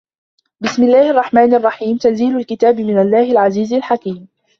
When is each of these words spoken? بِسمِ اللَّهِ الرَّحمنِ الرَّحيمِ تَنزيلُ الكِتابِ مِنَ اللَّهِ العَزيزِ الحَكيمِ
بِسمِ 0.59 0.83
اللَّهِ 0.83 1.09
الرَّحمنِ 1.09 1.53
الرَّحيمِ 1.53 1.97
تَنزيلُ 1.97 2.37
الكِتابِ 2.37 2.79
مِنَ 2.81 2.99
اللَّهِ 2.99 3.31
العَزيزِ 3.31 3.73
الحَكيمِ 3.73 4.27